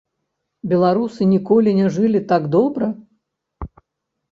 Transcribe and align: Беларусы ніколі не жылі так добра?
Беларусы 0.71 1.21
ніколі 1.35 1.75
не 1.81 1.87
жылі 1.99 2.23
так 2.33 2.51
добра? 2.59 2.91